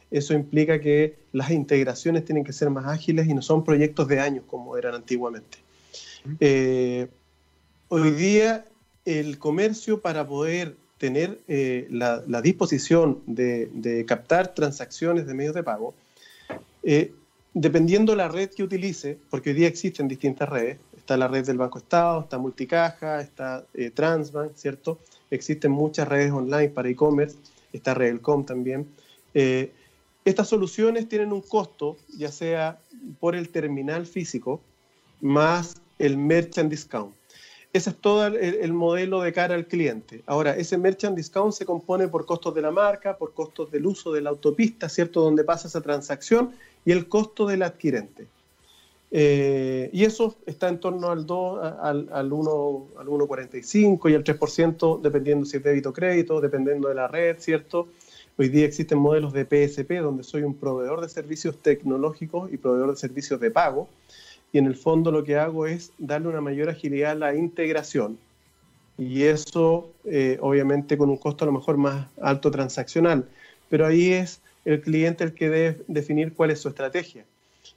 [0.10, 4.19] Eso implica que las integraciones tienen que ser más ágiles y no son proyectos de
[4.19, 5.58] años como eran antiguamente.
[6.39, 7.08] Eh,
[7.89, 8.65] hoy día
[9.06, 11.39] el comercio para poder tener
[11.89, 15.93] la, disposición de, captar transacciones de medios de pago,
[17.54, 21.58] dependiendo la red que utilice, porque hoy día existen distintas redes, está la red del
[21.58, 25.00] Banco Estado, está Multicaja, está eh, Transbank, ¿cierto?
[25.32, 27.38] Existen muchas redes online para e-commerce,
[27.71, 28.88] está Redelcom también.
[29.34, 29.71] Eh,
[30.26, 32.80] estas soluciones tienen un costo, ya sea
[33.21, 34.60] por el terminal físico,
[35.21, 37.15] más el merchant discount.
[37.73, 40.23] Ese es todo el, el, modelo de cara al cliente.
[40.25, 44.12] Ahora, ese merchant discount se compone por costos de la marca, por costos del uso
[44.12, 45.21] de la autopista, ¿cierto?
[45.21, 46.51] Donde pasa esa transacción
[46.86, 48.27] y el costo del adquirente.
[49.10, 54.23] Eh, y eso está en torno al 2, al, al 1, al 1,45 y al
[54.23, 57.88] 3%, dependiendo si es débito o crédito, dependiendo de la red, ¿cierto?
[58.38, 62.91] Hoy día existen modelos de PSP donde soy un proveedor de servicios tecnológicos y proveedor
[62.91, 63.88] de servicios de pago.
[64.51, 68.17] Y en el fondo lo que hago es darle una mayor agilidad a la integración.
[68.97, 73.27] Y eso, eh, obviamente, con un costo a lo mejor más alto transaccional.
[73.69, 77.25] Pero ahí es el cliente el que debe definir cuál es su estrategia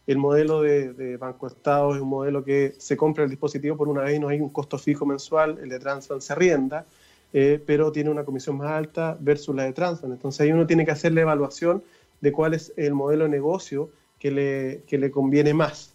[0.06, 4.02] el modelo de, Banco Estado es un modelo que se compra el dispositivo por una
[4.02, 6.86] vez y no hay un costo fijo mensual, el de Transfan se arrienda,
[7.32, 10.12] eh, pero tiene una comisión más alta versus la de Transfan.
[10.12, 11.82] Entonces ahí uno tiene que hacer la evaluación
[12.20, 15.89] de cuál es el modelo de negocio que le, que le conviene más.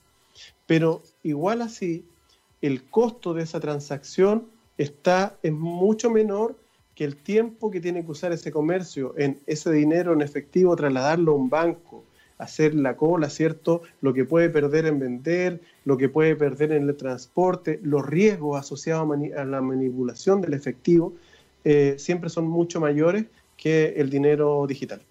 [0.65, 2.06] Pero igual así,
[2.62, 4.47] el costo de esa transacción
[4.78, 6.56] está, es mucho menor
[6.95, 11.34] que el tiempo que tiene que usar ese comercio en ese dinero en efectivo, trasladarlo
[11.34, 12.04] a un banco,
[12.38, 13.82] hacer la cola, ¿cierto?
[14.01, 18.60] Lo que puede perder en vender, lo que puede perder en el transporte, los riesgos
[18.60, 21.13] asociados a, la manipulación del efectivo,
[21.63, 23.25] eh, siempre son mucho mayores
[23.58, 25.01] que el dinero digital.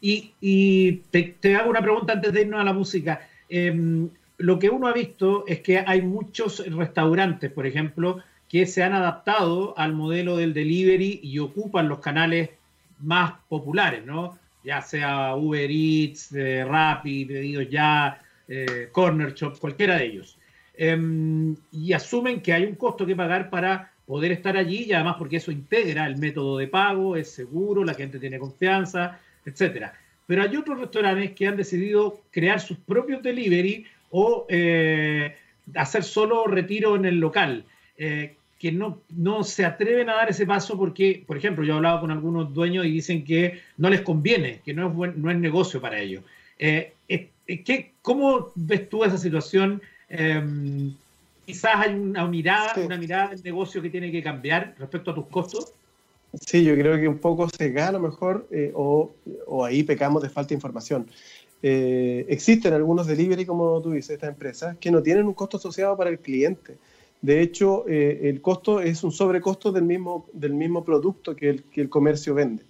[0.00, 3.28] Y, te, hago una pregunta antes de irnos a la música.
[3.48, 8.82] Em, lo que uno ha visto es que hay muchos restaurantes, por ejemplo, que se
[8.82, 12.50] han adaptado al modelo del delivery y ocupan los canales
[13.00, 14.38] más populares, ¿no?
[14.66, 17.24] ya sea Uber Eats, eh, Rappi,
[17.70, 20.38] ya, eh, Corner Shop, cualquiera de ellos.
[20.74, 25.16] Em, y asumen que hay un costo que pagar para poder estar allí y además
[25.18, 29.94] porque eso integra el método de pago, es seguro, la gente tiene confianza, etcétera.
[30.26, 35.34] Pero hay otros restaurantes que han decidido crear sus propios delivery o eh,
[35.74, 37.64] hacer solo retiro en el local.
[37.98, 41.76] Eh, que no, no se atreven a dar ese paso porque, por ejemplo, yo he
[41.76, 45.30] hablado con algunos dueños y dicen que no les conviene, que no es, buen, no
[45.30, 46.24] es negocio para ellos.
[46.58, 46.94] Eh,
[47.46, 49.82] ¿qué, ¿Cómo ves tú esa situación?
[50.08, 50.94] Em,
[51.44, 55.26] quizás hay una mirada, una mirada del negocio que tiene que cambiar respecto a tus
[55.26, 55.74] costos.
[56.40, 59.12] Sí, yo creo que un poco se gana mejor o,
[59.46, 61.06] o, ahí pecamos de falta de información.
[61.68, 65.96] Eh, existen algunos delivery, como tú dices, estas empresas, que no tienen un costo asociado
[65.96, 66.78] para el cliente.
[67.20, 71.64] De hecho, eh, el costo es un sobrecosto del mismo, del mismo producto que el,
[71.64, 72.62] que el comercio vende.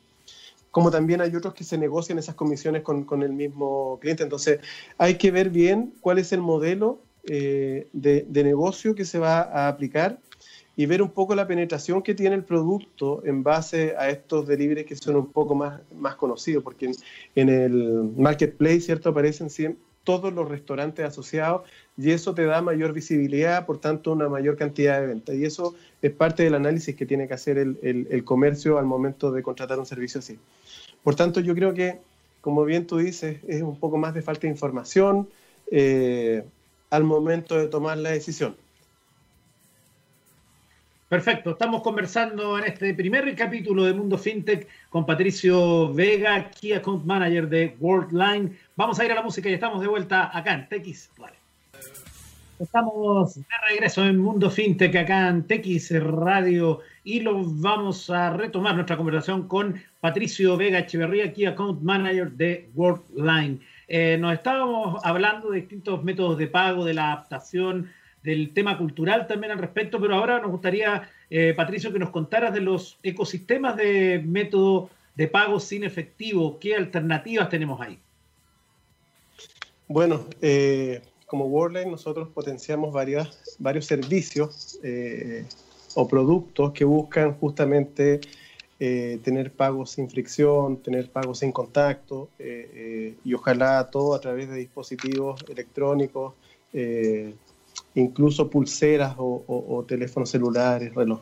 [0.70, 4.22] Como también hay otros que se negocian esas comisiones con, con el mismo cliente.
[4.22, 4.60] Entonces,
[4.96, 9.40] hay que ver bien cuál es el modelo eh, de, de, negocio que se va
[9.42, 10.20] a aplicar
[10.76, 14.86] y ver un poco la penetración que tiene el producto en base a estos deliveries
[14.86, 16.94] que son un poco más, más conocidos, porque en,
[17.34, 19.08] en el marketplace, ¿cierto?
[19.08, 19.48] Aparecen
[20.04, 21.62] todos los restaurantes asociados
[21.96, 25.34] y eso te da mayor visibilidad, por tanto, una mayor cantidad de ventas.
[25.34, 28.84] Y eso es parte del análisis que tiene que hacer el, el, el comercio al
[28.84, 30.38] momento de contratar un servicio así.
[31.02, 31.98] Por tanto, yo creo que,
[32.40, 35.28] como bien tú dices, es un poco más de falta de información
[35.70, 36.44] eh,
[36.90, 38.56] al momento de tomar la decisión.
[41.08, 47.04] Perfecto, estamos conversando en este primer capítulo de Mundo FinTech con Patricio Vega, Key Account
[47.04, 48.58] Manager de Worldline.
[48.74, 51.10] Vamos a ir a la música y estamos de vuelta acá en TX.
[51.16, 51.36] Vale.
[52.58, 58.74] Estamos de regreso en Mundo FinTech acá en TX Radio y lo vamos a retomar
[58.74, 63.60] nuestra conversación con Patricio Vega Echeverría, Key Account Manager de Worldline.
[63.86, 67.92] Eh, nos estábamos hablando de distintos métodos de pago, de la adaptación
[68.26, 72.52] del tema cultural también al respecto, pero ahora nos gustaría, eh, Patricio, que nos contaras
[72.52, 76.58] de los ecosistemas de método de pago sin efectivo.
[76.58, 78.00] ¿Qué alternativas tenemos ahí?
[79.86, 85.44] Bueno, eh, como Worldline nosotros potenciamos varias, varios servicios eh,
[85.94, 88.20] o productos que buscan justamente
[88.78, 92.28] tener pagos sin fricción, tener pagos sin contacto
[93.24, 96.34] y ojalá todo a través de dispositivos electrónicos
[97.96, 101.20] incluso pulseras o, teléfonos celulares, reloj.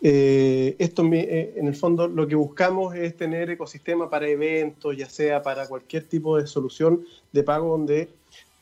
[0.00, 5.10] Eh, esto eh, en el fondo lo que buscamos es tener ecosistema para eventos, ya
[5.10, 8.08] sea para cualquier tipo de solución de pago donde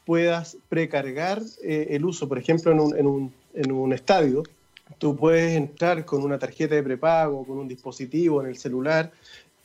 [0.07, 4.45] puedas precargar eh, el uso, por ejemplo, en, un, en un estadio.
[4.99, 9.11] Tú puedes entrar con una tarjeta de prepago, con un dispositivo en el celular,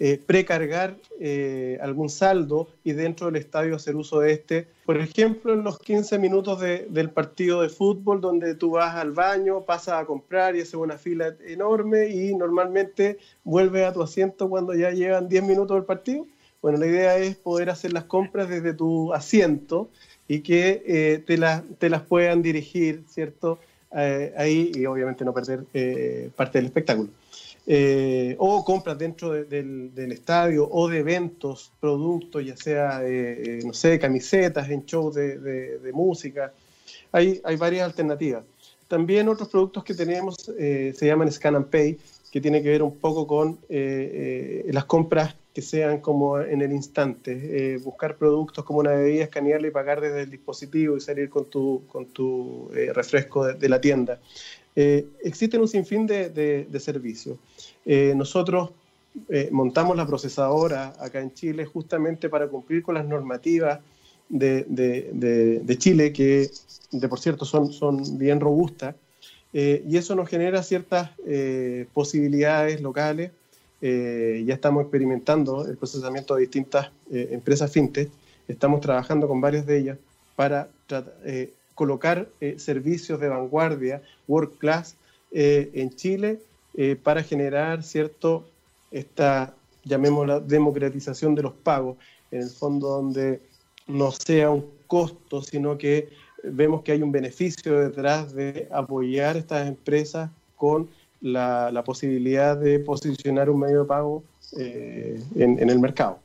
[0.03, 4.67] eh, precargar eh, algún saldo y dentro del estadio hacer uso de este.
[4.83, 9.11] Por ejemplo, en los 15 minutos de, del partido de fútbol donde tú vas al
[9.11, 14.49] baño, pasas a comprar y haces una fila enorme y normalmente vuelves a tu asiento
[14.49, 16.25] cuando ya llegan 10 minutos del partido.
[16.63, 19.87] Bueno, la idea es poder hacer las compras desde tu asiento
[20.27, 23.59] y que eh, te, la, te, las puedan dirigir, ¿cierto?
[23.91, 25.65] Ahí y obviamente no perder
[26.35, 27.09] parte del espectáculo
[27.73, 33.71] eh, o compras dentro de, del, estadio o de eventos, productos, ya sea, eh, no
[33.71, 36.51] sé, camisetas en shows de, música.
[37.13, 38.43] Hay, varias alternativas.
[38.89, 41.97] También otros productos que tenemos eh, se llaman Scan and Pay,
[42.29, 46.73] que tiene que ver un poco con eh, las compras que sean como en el
[46.73, 51.45] instante, buscar productos como una bebida, escanearla y pagar desde el dispositivo y salir con
[51.45, 54.19] tu, con tu refresco de la tienda.
[54.75, 57.37] Eh, existen un sinfín de, de, de servicios.
[57.85, 58.71] Eh, nosotros
[59.27, 63.79] eh, montamos la procesadora acá en Chile justamente para cumplir con las normativas
[64.29, 66.49] de, de Chile, que
[66.91, 68.95] de por cierto son, son bien robustas,
[69.51, 73.31] eh, y eso nos genera ciertas eh, posibilidades locales.
[73.81, 78.09] ya estamos experimentando el procesamiento de distintas empresas fintech,
[78.47, 79.97] estamos trabajando con varias de ellas
[80.35, 81.15] para tratar
[81.81, 84.95] colocar eh, servicios de vanguardia, world class,
[85.31, 86.39] eh, en Chile
[86.75, 88.47] eh, para generar, ¿cierto?,
[88.91, 91.97] esta, llamémosla, democratización de los pagos,
[92.29, 93.41] en el fondo donde
[93.87, 96.09] no sea un costo, sino que
[96.43, 100.87] vemos que hay un beneficio detrás de apoyar estas empresas con
[101.19, 104.23] la, posibilidad de posicionar un medio de pago
[104.55, 106.19] en, en el mercado.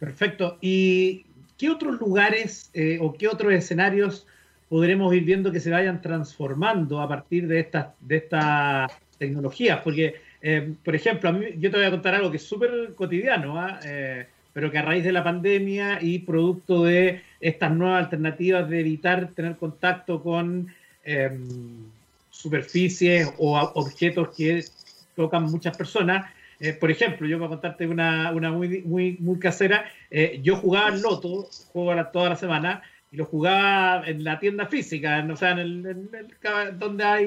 [0.00, 0.58] Perfecto.
[0.60, 1.26] Y
[1.58, 4.26] ¿qué otros lugares eh, o qué otros escenarios
[4.68, 9.80] podremos ir viendo que se vayan transformando a partir de estas de esta tecnologías?
[9.82, 12.94] Porque, eh, por ejemplo, a mí, yo te voy a contar algo que es súper
[12.94, 13.72] cotidiano, ¿eh?
[13.84, 18.80] eh, pero que a raíz de la pandemia y producto de estas nuevas alternativas de
[18.80, 20.68] evitar tener contacto con
[21.04, 21.84] em,
[22.30, 24.64] superficies o objetos que
[25.14, 26.26] tocan muchas personas,
[26.60, 29.90] eh, por ejemplo, yo voy a contarte una, muy, muy, casera.
[30.10, 32.82] Eh, yo jugaba al loto, juego toda la semana,
[33.12, 37.26] y lo jugaba en la tienda física, o sea, en el, en donde hay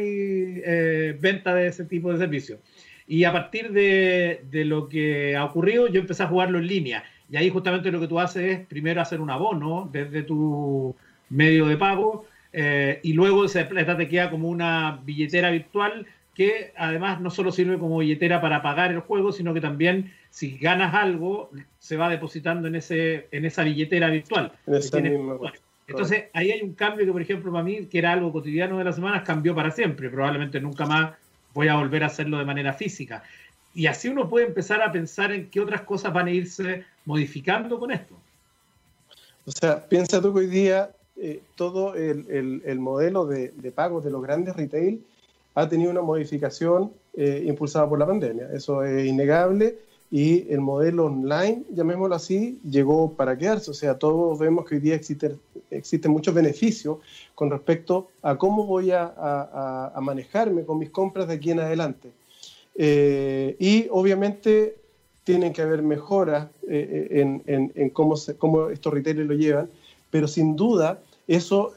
[0.65, 2.59] eh, venta de ese tipo de servicios.
[3.07, 7.03] Y a partir de, de, lo que ha ocurrido, yo empecé a jugarlo en línea.
[7.29, 10.95] Y ahí justamente lo que tú haces es primero hacer un abono desde tu
[11.29, 16.05] medio de pago y luego esa te queda como una billetera virtual
[16.35, 20.57] que además no solo sirve como billetera para pagar el juego, sino que también si
[20.57, 24.53] ganas algo, se va depositando en, ese, en esa billetera virtual.
[25.87, 28.85] Entonces, ahí hay un cambio que, por ejemplo, para mí, que era algo cotidiano de
[28.85, 30.09] las semanas, cambió para siempre.
[30.09, 31.13] Probablemente nunca más
[31.53, 33.23] voy a volver a hacerlo de manera física.
[33.73, 37.77] Y así uno puede empezar a pensar en qué otras cosas van a irse modificando
[37.77, 38.15] con esto.
[39.45, 44.11] O sea, piensa tú que hoy día eh, todo el, modelo de, de pagos de
[44.11, 45.03] los grandes retail
[45.53, 48.49] ha tenido una modificación eh, impulsada por la pandemia.
[48.53, 49.77] Eso es innegable
[50.09, 53.71] y el modelo online, llamémoslo así, llegó para quedarse.
[53.71, 55.39] O sea, todos vemos que hoy día existen,
[56.11, 56.97] muchos beneficios
[57.33, 62.11] con respecto a cómo voy a, manejarme con mis compras de aquí en adelante.
[62.75, 64.75] Eh, y obviamente
[65.23, 67.07] tienen que haber mejoras eh,
[67.45, 69.69] en, en, cómo, cómo estos retailers lo llevan,
[70.09, 71.73] pero sin duda eso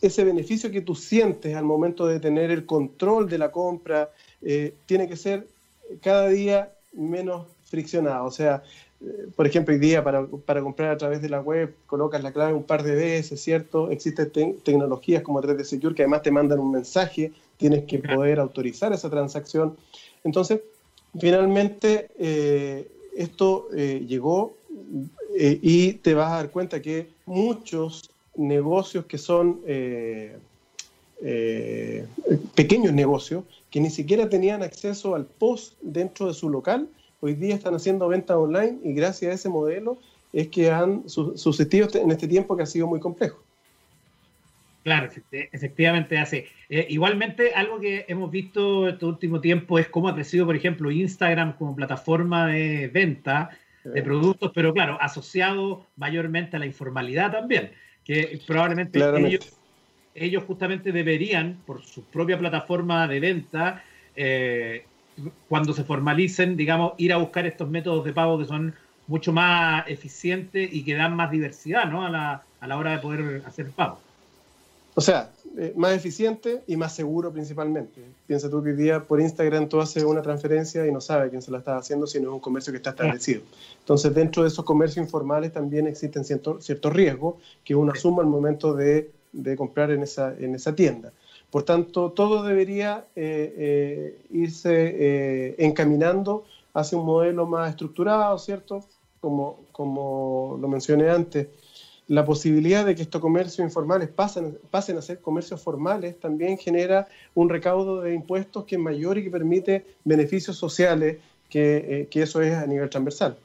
[0.00, 4.10] ese beneficio que tú sientes al momento de tener el control de la compra
[4.42, 5.46] eh, tiene que ser
[6.02, 8.26] cada día menos friccionado.
[8.26, 8.62] O sea,
[9.00, 10.26] eh, por ejemplo, hoy día para,
[10.62, 13.90] comprar a través de la web colocas la clave un par de veces, ¿cierto?
[13.90, 18.92] Existen tecnologías como 3D Secure que además te mandan un mensaje, tienes que poder autorizar
[18.92, 19.76] esa transacción.
[20.24, 20.60] Entonces,
[21.18, 22.86] finalmente, eh,
[23.16, 24.54] esto llegó
[25.34, 30.36] y te vas a dar cuenta que muchos negocios que son eh,
[31.22, 32.06] eh,
[32.54, 36.88] pequeños negocios que ni siquiera tenían acceso al post dentro de su local,
[37.20, 39.98] hoy día están haciendo ventas online y gracias a ese modelo
[40.32, 43.42] es que han subsistido en este tiempo que ha sido muy complejo.
[44.82, 46.46] Claro, efectivamente hace.
[46.68, 50.92] Eh, igualmente, algo que hemos visto este último tiempo es cómo ha crecido, por ejemplo,
[50.92, 53.50] Instagram como plataforma de venta
[53.82, 57.70] de productos, pero claro, asociado mayormente a la informalidad también
[58.06, 59.00] que probablemente
[60.14, 63.82] ellos, justamente deberían, por su propia plataforma de venta,
[64.14, 64.84] eh,
[65.48, 68.74] cuando se formalicen, digamos, ir a buscar estos métodos de pago que son
[69.08, 72.06] mucho más eficientes y que dan más diversidad ¿no?
[72.06, 74.00] a, la, a la hora de poder hacer pago.
[74.98, 78.00] O sea, eh, más eficiente y más seguro principalmente.
[78.26, 81.42] Piensa tú que hoy día por Instagram tú haces una transferencia y no sabes quién
[81.42, 83.42] se la está haciendo si no es un comercio que está establecido.
[83.80, 88.28] Entonces, dentro de esos comercios informales también existen ciertos cierto riesgos que uno asuma al
[88.28, 91.12] momento de, de, comprar en esa, en esa tienda.
[91.50, 98.82] Por tanto, todo debería eh, eh, irse encaminando hacia un modelo más estructurado, ¿cierto?
[99.20, 101.48] Como, como lo mencioné antes
[102.08, 107.08] la posibilidad de que estos comercios informales pasen, pasen a ser comercios formales también genera
[107.34, 112.22] un recaudo de impuestos que es mayor y que permite beneficios sociales, que, eh, que
[112.22, 113.36] eso es a nivel transversal.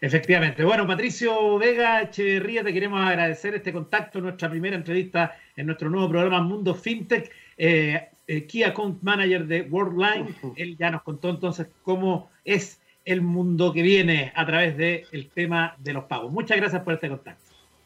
[0.00, 0.64] Efectivamente.
[0.64, 6.08] Bueno, Patricio Vega Echeverría, te queremos agradecer este contacto, nuestra primera entrevista en nuestro nuevo
[6.08, 7.30] programa Mundo FinTech.
[7.58, 13.22] Eh, eh, Key Account Manager de Worldline, él ya nos contó entonces cómo es el
[13.22, 16.32] mundo que viene a través del tema de los pagos.
[16.32, 17.42] Muchas gracias por este contacto.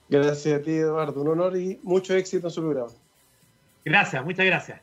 [0.08, 1.20] Gracias a ti, Eduardo.
[1.22, 2.92] Un honor y mucho éxito en su programa.
[3.84, 4.80] Gracias, muchas gracias.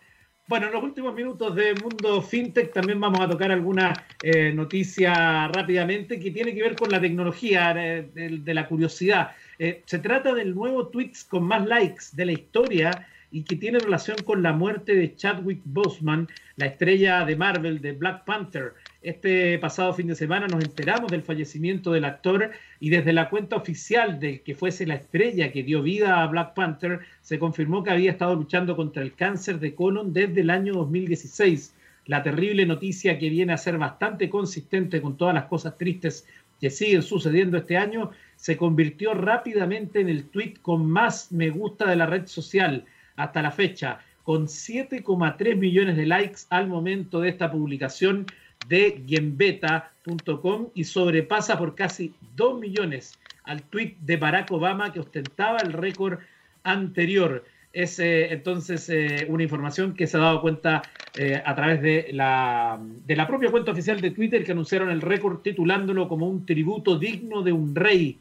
[0.48, 5.48] Bueno, en los últimos minutos de Mundo FinTech también vamos a tocar alguna eh, noticia
[5.48, 9.32] rápidamente que tiene que ver con la tecnología, eh, de, la curiosidad.
[9.58, 13.80] Eh, se trata del nuevo tweets con más likes de la historia y que tiene
[13.80, 16.28] relación con la muerte de Chadwick Boseman,
[16.58, 18.74] la estrella de Marvel de Black Panther.
[19.02, 23.56] Este pasado fin de semana nos enteramos del fallecimiento del actor y desde la cuenta
[23.56, 27.90] oficial de que fuese la estrella que dio vida a Black Panther, se confirmó que
[27.90, 31.74] había estado luchando contra el cáncer de colon desde el año 2016.
[32.06, 36.28] La terrible noticia que viene a ser bastante consistente con todas las cosas tristes
[36.60, 41.90] que siguen sucediendo este año, se convirtió rápidamente en el tweet con más me gusta
[41.90, 42.86] de la red social
[43.16, 48.28] hasta la fecha, con 7,3 millones de likes al momento de esta publicación
[48.68, 55.58] de Gembeta.com y sobrepasa por casi 2 millones al tweet de Barack Obama que ostentaba
[55.60, 56.20] el récord
[56.64, 57.44] anterior.
[57.74, 60.82] Es eh, entonces eh, una información que se ha dado cuenta
[61.18, 65.02] eh, a través de la, de la propia cuenta oficial de Twitter que anunciaron el
[65.02, 68.20] récord titulándolo como un tributo digno de un rey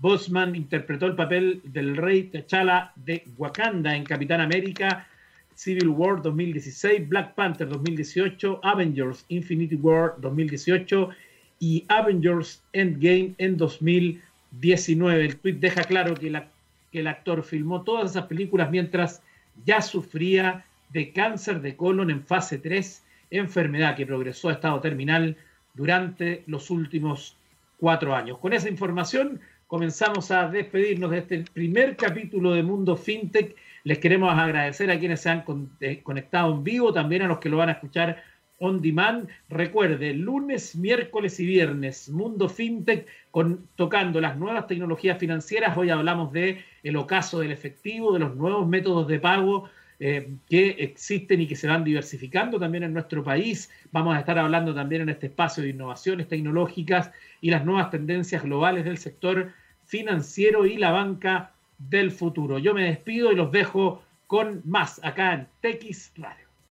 [0.00, 5.06] Bosman interpretó el papel del rey T'Challa de Wakanda en Capitán América,
[5.54, 11.10] Civil War 2016, Black Panther 2018, Avengers Infinity War 2018
[11.58, 15.24] y Avengers Endgame en 2019.
[15.24, 16.42] El tweet deja claro que,
[16.90, 19.22] que el actor filmó todas esas películas mientras
[19.64, 25.36] ya sufría de cáncer de colon en fase 3, enfermedad que progresó a estado terminal
[25.74, 27.36] durante los últimos
[27.78, 28.38] cuatro años.
[28.38, 33.56] Con esa información comenzamos a despedirnos de este primer capítulo de Mundo FinTech.
[33.84, 35.44] Les queremos agradecer a quienes se han
[35.80, 38.22] eh, conectado en vivo, también a los que lo van a escuchar
[38.58, 39.28] on demand.
[39.48, 45.76] Recuerde, lunes, miércoles y viernes, Mundo FinTech con, tocando las nuevas tecnologías financieras.
[45.76, 46.62] Hoy hablamos de
[46.96, 49.68] ocaso del efectivo, de los nuevos métodos de pago
[49.98, 53.70] eh, que existen y que se van diversificando también en nuestro país.
[53.92, 57.10] Vamos a estar hablando también en este espacio de innovaciones tecnológicas
[57.40, 59.52] y las nuevas tendencias globales del sector
[59.84, 61.52] financiero y la banca
[61.88, 62.58] del futuro.
[62.58, 66.49] Yo me despido y los dejo con más acá en TX Radio.